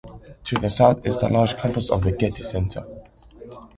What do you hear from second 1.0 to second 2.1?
is the large campus of